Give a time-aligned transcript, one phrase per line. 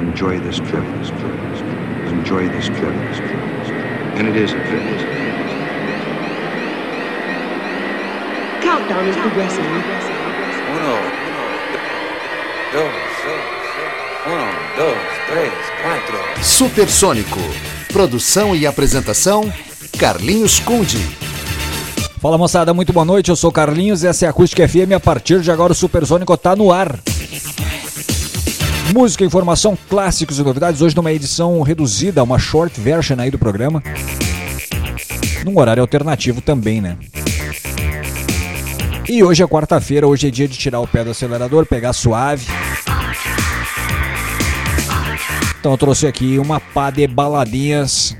[0.00, 0.84] enjoy this trip.
[2.08, 2.94] Enjoy this trip.
[4.16, 4.82] And it is a trip.
[8.62, 9.64] Countdown is progressing.
[10.70, 10.96] Uno,
[12.72, 12.94] dos,
[14.26, 16.44] uno, dos, três, quatro.
[16.44, 17.40] Supersônico.
[17.92, 19.52] Produção e apresentação:
[19.98, 20.98] Carlinhos Conde.
[22.20, 23.30] Fala moçada, muito boa noite.
[23.30, 24.92] Eu sou Carlinhos e essa é a Acústica FM.
[24.94, 26.98] A partir de agora, o Supersônico tá no ar.
[28.92, 30.82] Música, informação, clássicos e novidades.
[30.82, 33.82] Hoje, numa edição reduzida, uma short version aí do programa.
[35.44, 36.98] Num horário alternativo também, né?
[39.08, 42.46] E hoje é quarta-feira, hoje é dia de tirar o pé do acelerador, pegar suave.
[45.60, 48.16] Então eu trouxe aqui uma pá de baladinhas.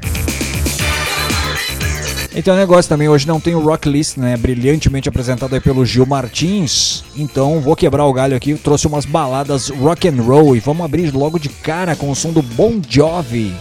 [2.34, 4.36] Então o negócio também, hoje não tem o Rock List, né?
[4.36, 7.02] Brilhantemente apresentado aí pelo Gil Martins.
[7.16, 11.10] Então vou quebrar o galho aqui, trouxe umas baladas rock and roll e vamos abrir
[11.12, 13.52] logo de cara com o som do Bon Jovi.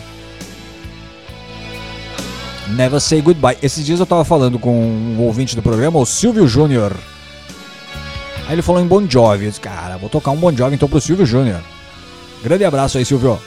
[2.76, 3.58] Never Say Goodbye.
[3.64, 6.96] Esses dias eu tava falando com um ouvinte do programa, o Silvio Júnior.
[8.48, 9.46] Aí ele falou em Bon Jovi.
[9.46, 11.60] Eu disse, cara, vou tocar um Bon Jovi então pro Silvio Júnior.
[12.44, 13.40] Grande abraço aí, Silvio.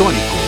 [0.00, 0.39] Sônico.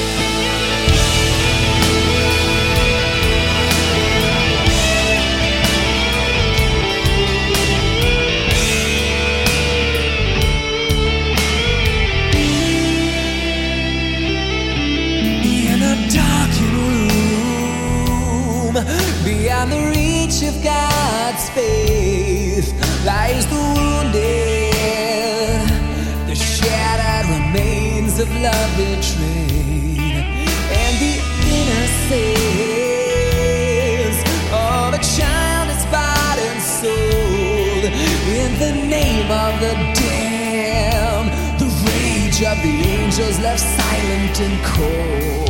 [44.43, 45.42] and cold.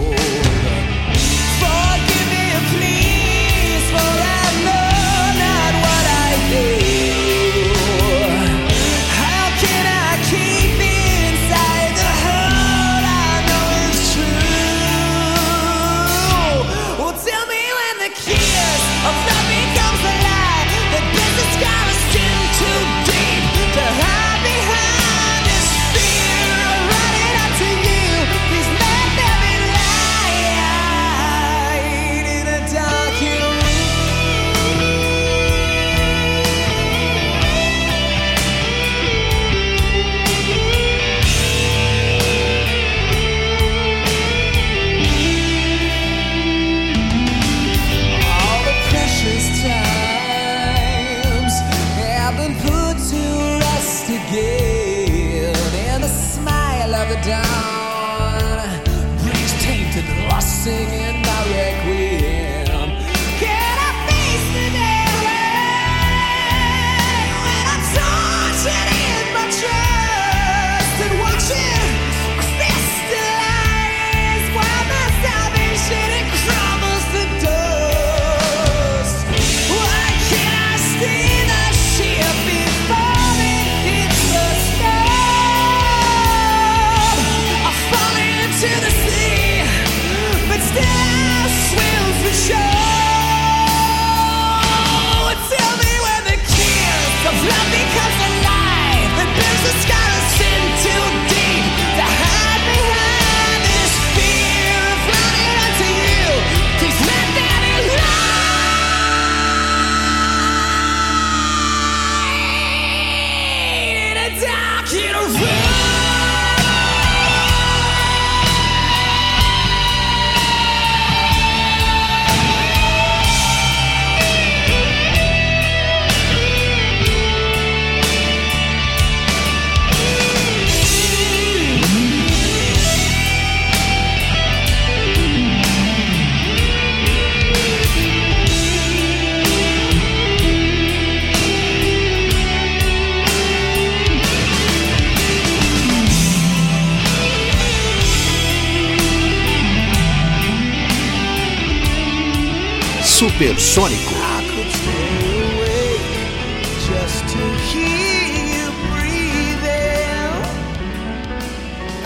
[153.32, 154.14] supersônico.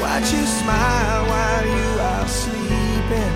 [0.01, 3.35] Watch you smile while you are sleeping,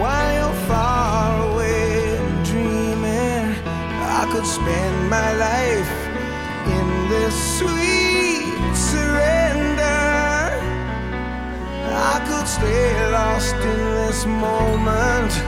[0.00, 3.54] while you're far away dreaming.
[4.00, 5.92] I could spend my life
[6.66, 9.82] in this sweet surrender.
[11.92, 15.45] I could stay lost in this moment.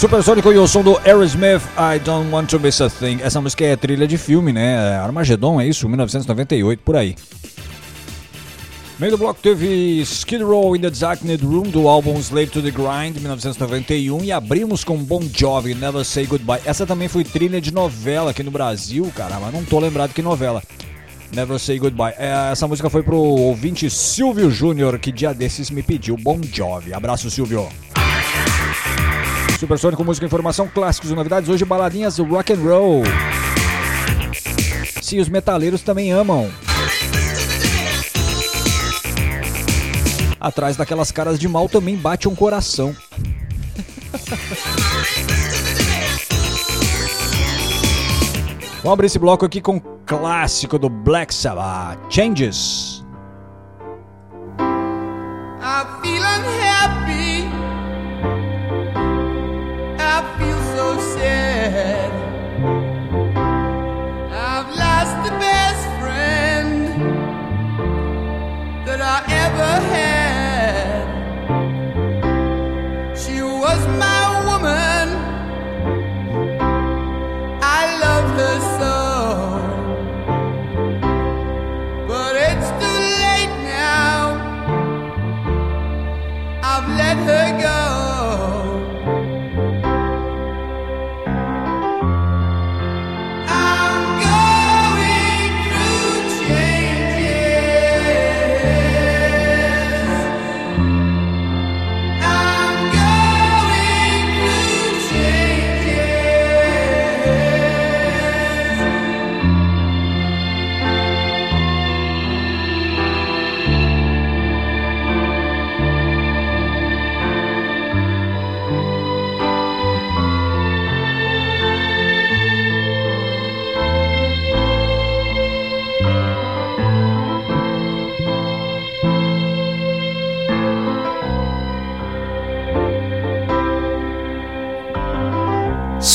[0.00, 3.18] Supersônico e o som do Aerosmith, I Don't Want to Miss a Thing.
[3.22, 4.96] Essa música é trilha de filme, né?
[4.96, 5.86] Armageddon, é isso?
[5.86, 7.14] 1998, por aí.
[8.98, 12.70] Meio do bloco teve Skid Row in the Darkened Room do álbum Slave to the
[12.70, 16.62] Grind, 1991, e abrimos com Bon Jovi, Never Say Goodbye.
[16.64, 20.62] Essa também foi trilha de novela aqui no Brasil, caramba, não tô lembrado que novela.
[21.30, 22.14] Never Say Goodbye.
[22.16, 26.94] É, essa música foi pro ouvinte Silvio Júnior, que dia desses me pediu Bon Jovi.
[26.94, 27.68] Abraço, Silvio.
[29.60, 31.50] Supersônico, música, informação, clássicos e novidades.
[31.50, 33.02] Hoje, baladinhas rock and roll.
[35.02, 36.50] Sim, os metaleiros também amam.
[40.40, 42.96] Atrás daquelas caras de mal também bate um coração.
[48.78, 52.99] Vamos abrir esse bloco aqui com o clássico do Black Sabbath, Changes.
[69.62, 70.09] I ever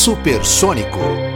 [0.05, 1.34] Supersônico.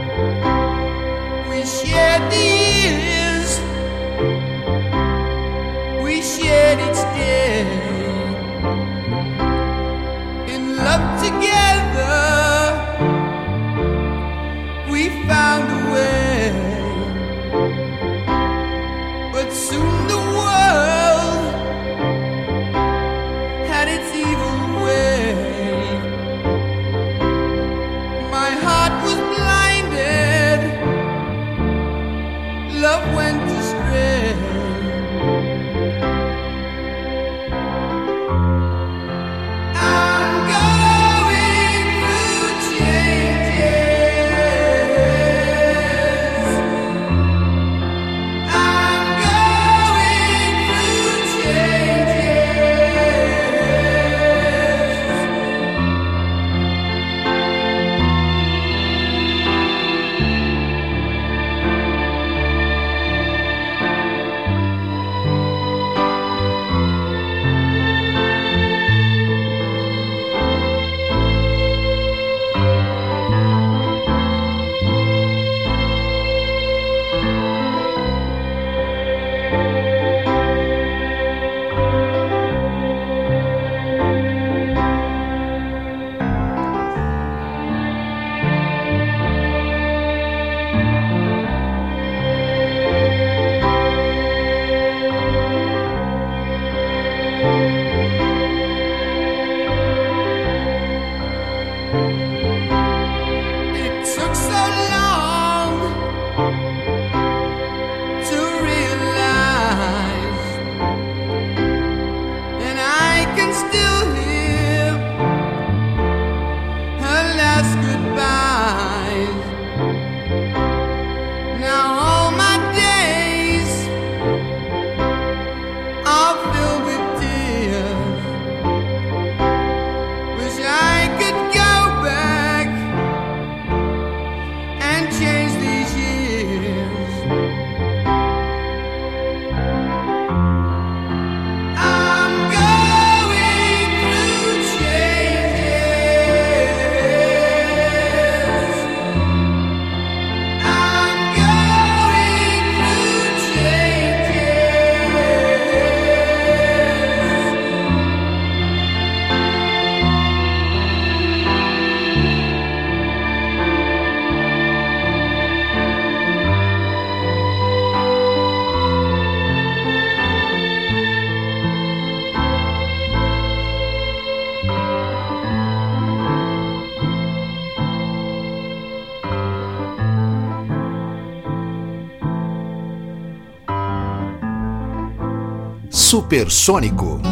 [186.30, 187.29] Supersônico.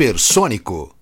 [0.00, 0.99] Supersônico.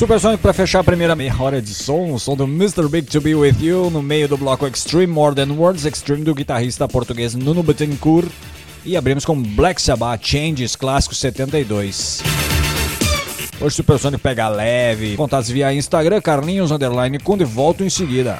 [0.00, 2.88] Supersonic para fechar a primeira meia hora de som, o som do Mr.
[2.88, 6.34] Big To Be With You, no meio do bloco Extreme More Than Words, Extreme do
[6.34, 8.30] guitarrista português Nuno Bettencourt,
[8.82, 12.22] e abrimos com Black Sabbath Changes Clássico 72.
[13.60, 18.38] Hoje Supersonic pega leve, contatos via Instagram, Carlinhos Underline Kunde, volto em seguida.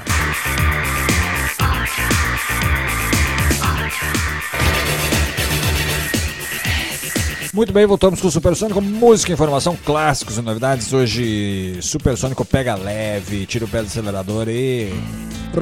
[7.53, 10.93] Muito bem, voltamos com o Supersônico, música, informação, clássicos e novidades.
[10.93, 14.93] Hoje, Supersônico pega leve, tira o pé do acelerador e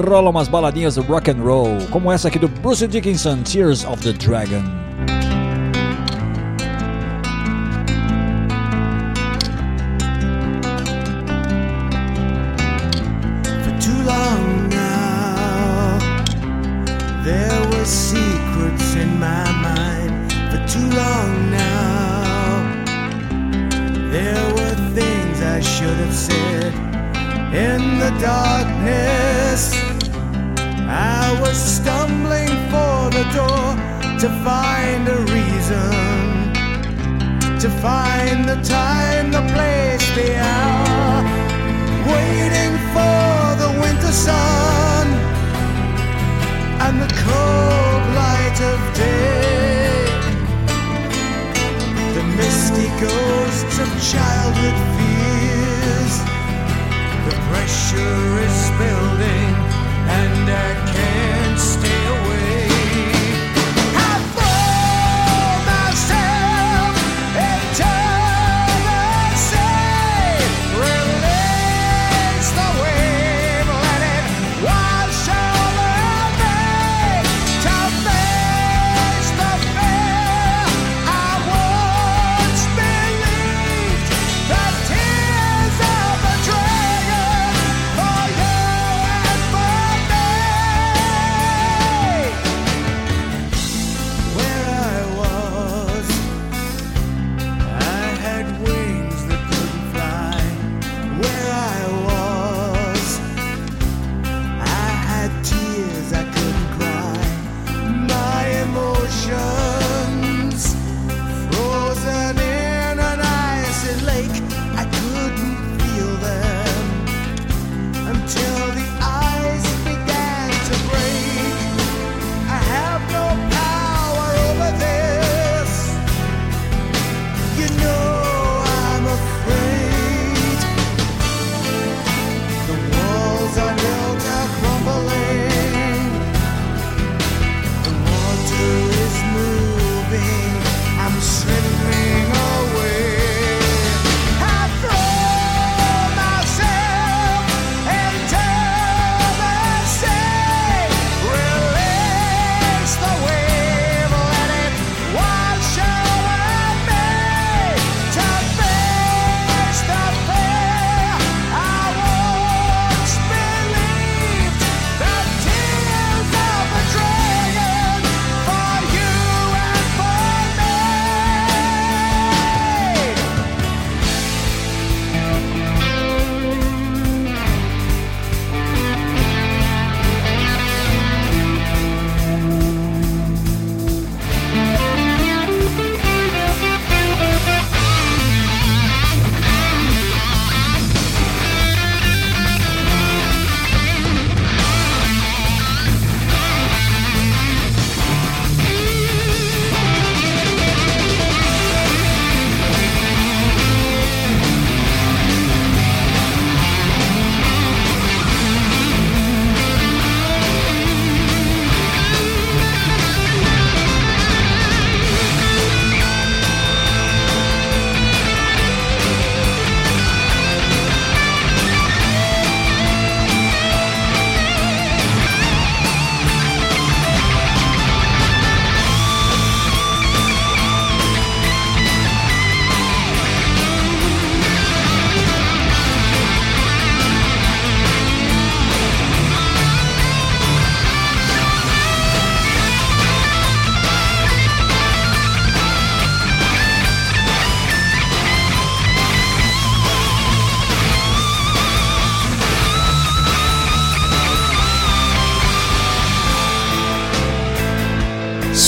[0.07, 4.03] rola umas baladinhas do rock and roll, como essa aqui do Bruce Dickinson, Tears of
[4.03, 4.63] the Dragon.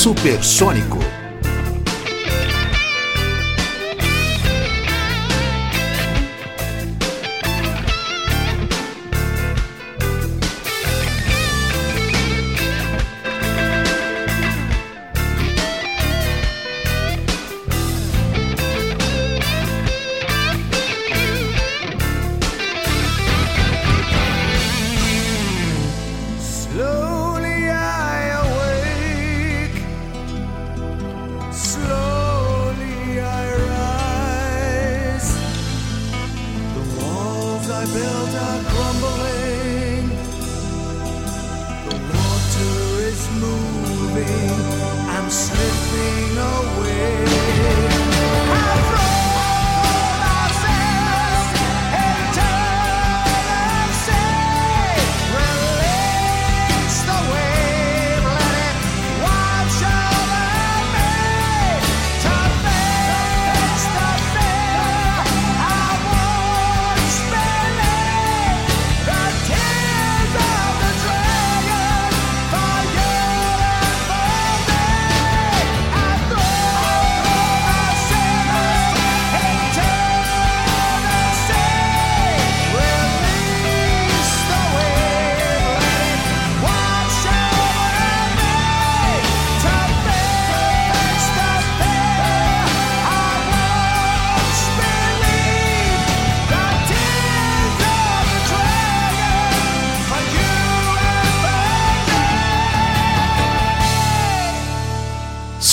[0.01, 1.00] Supersônico.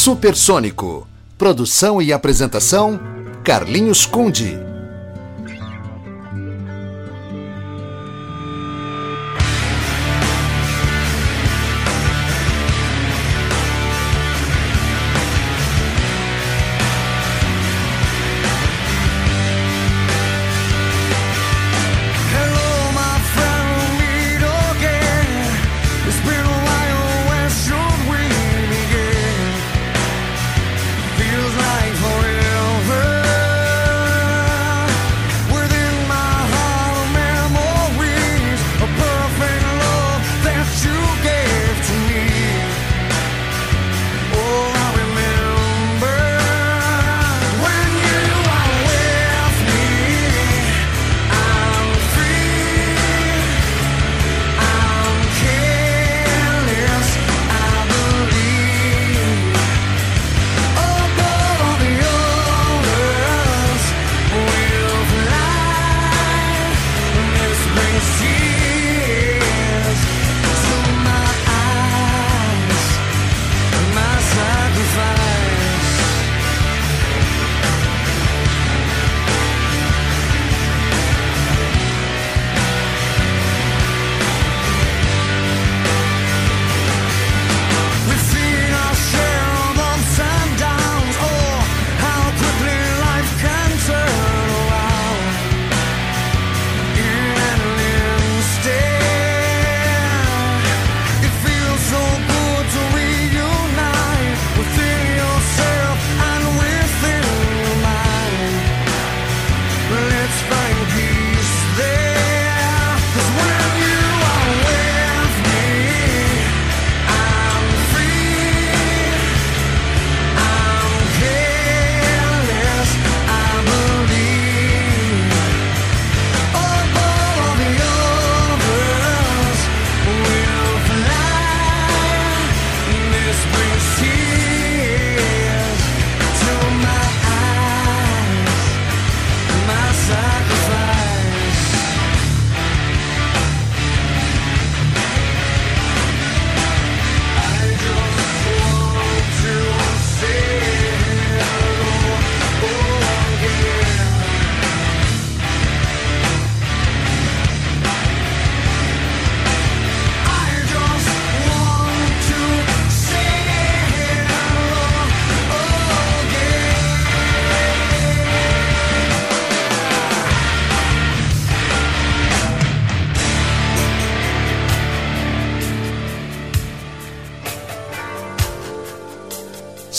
[0.09, 1.07] Supersônico.
[1.37, 2.99] Produção e apresentação:
[3.45, 4.68] Carlinhos Conde.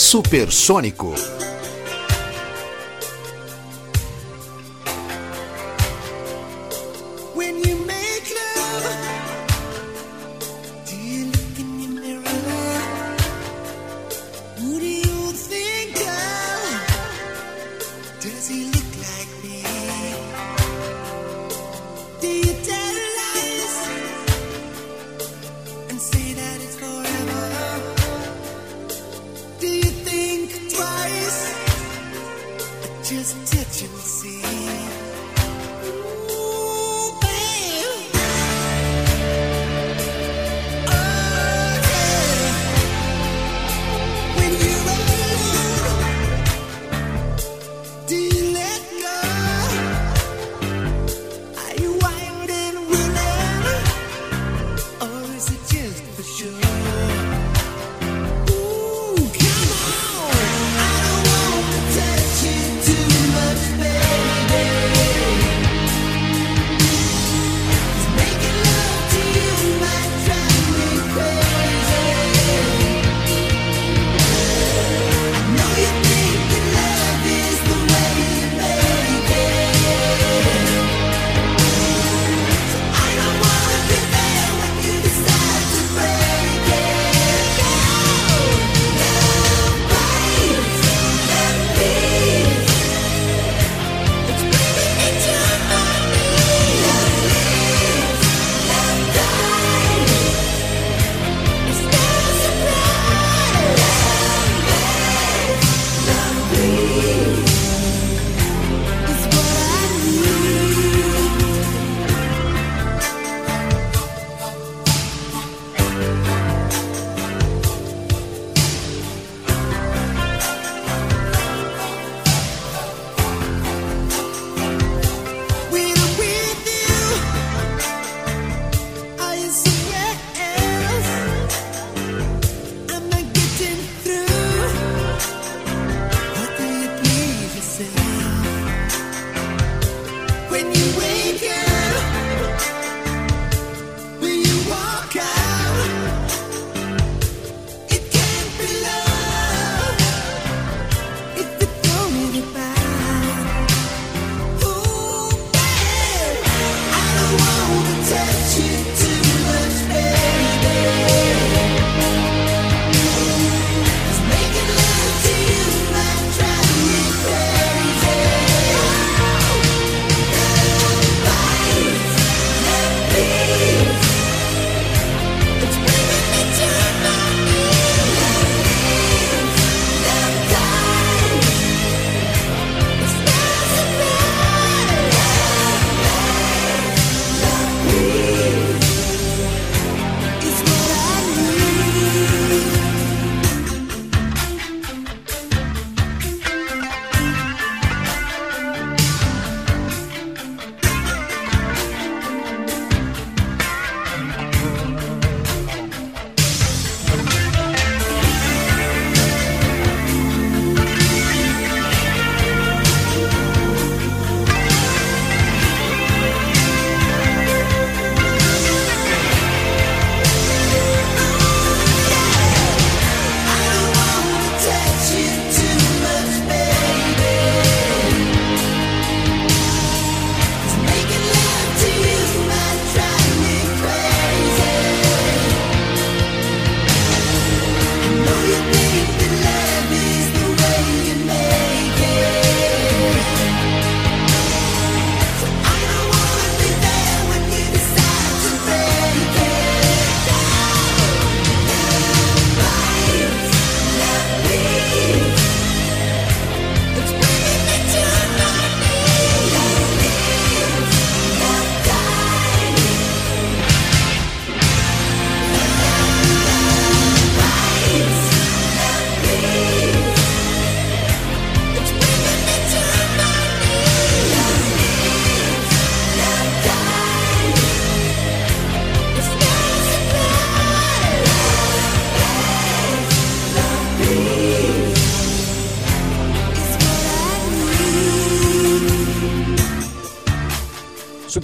[0.10, 1.14] Supersônico.
[7.36, 7.99] When you make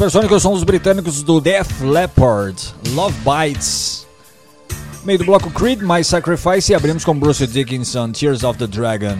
[0.05, 4.05] Supersônicos são dos britânicos do Death Leopard, Love Bites.
[5.03, 9.17] Meio do bloco Creed, My Sacrifice e abrimos com Bruce Dickinson, Tears of the Dragon.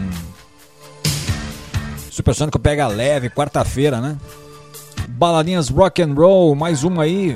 [2.12, 4.16] Supersônico pega leve, quarta-feira, né?
[5.10, 7.36] Baladinhas rock and roll, mais uma aí.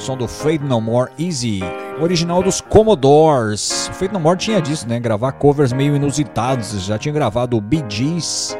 [0.00, 1.60] Som do Fade No More Easy,
[2.00, 3.88] original dos Commodores.
[3.90, 4.98] O Fade No More tinha disso, né?
[4.98, 6.72] Gravar covers meio inusitados.
[6.84, 8.56] Já tinha gravado o Bee Gees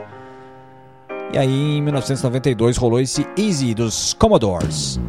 [1.32, 5.00] e aí, em 1992, rolou esse Easy dos Commodores.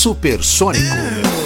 [0.00, 1.39] Supersônico.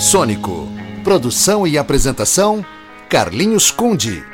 [0.00, 0.66] Sônico,
[1.04, 2.64] Produção e apresentação:
[3.10, 4.29] Carlinhos Conde.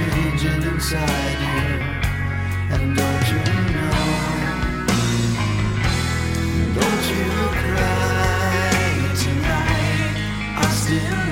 [0.00, 1.64] Engine inside you.
[2.74, 3.42] And don't you
[3.74, 4.00] know?
[6.76, 7.28] Don't you
[7.60, 10.16] cry tonight.
[10.56, 11.29] I still.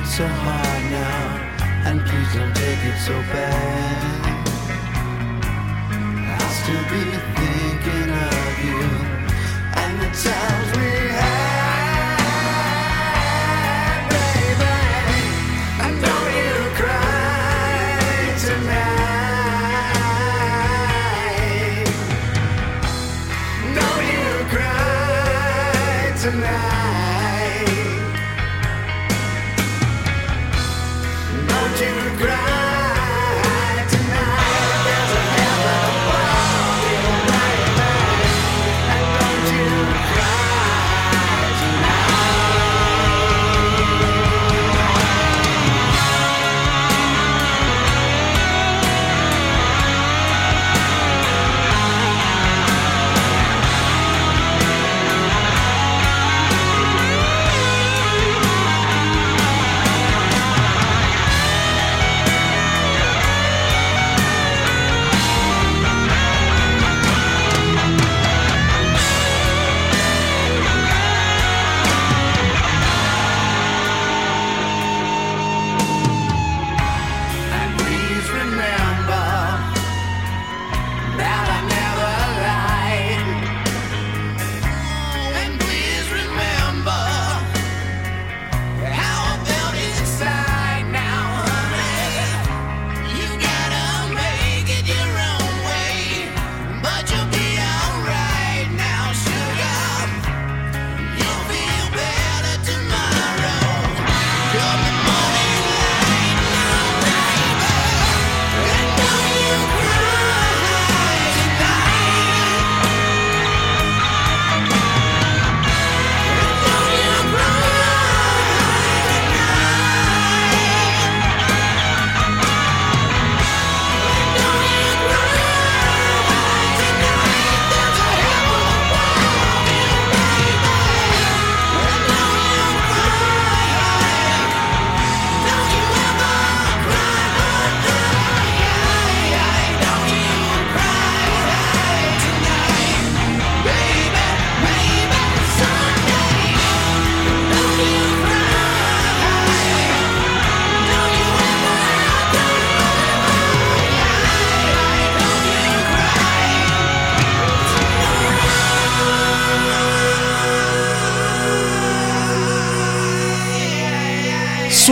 [0.00, 4.28] it so hard now, and please don't take it so bad.
[6.40, 7.37] I'll still be.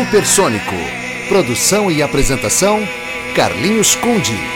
[0.07, 0.76] Supersônico.
[1.28, 2.78] Produção e apresentação:
[3.34, 4.55] Carlinhos Conde.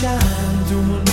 [0.00, 1.09] Supersônico.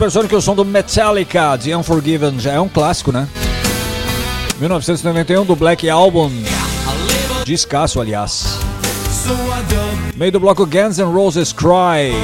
[0.00, 3.28] Supersonic, o som do Metallica, The Unforgiven, já é um clássico, né?
[4.58, 6.32] 1991 do Black Album,
[7.44, 8.58] descasso, aliás.
[10.16, 12.14] Meio do bloco Guns N' Roses Cry.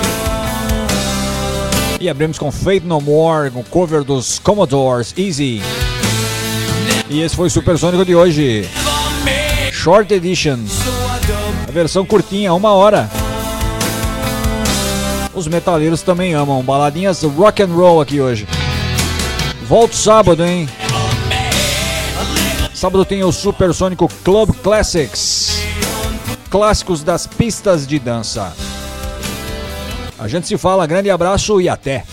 [2.01, 5.61] E abrimos com Fate No More, com cover dos Commodores, Easy.
[7.11, 8.67] E esse foi o Supersônico de hoje.
[9.71, 10.61] Short Edition.
[11.69, 13.11] A versão curtinha, uma hora.
[15.37, 18.49] Os metaleiros também amam baladinhas rock and roll aqui hoje.
[19.69, 20.67] Volto sábado, hein?
[22.73, 25.59] Sábado tem o Supersônico Club Classics.
[26.49, 28.55] Clássicos das pistas de dança.
[30.19, 32.05] A gente se fala, grande abraço e até.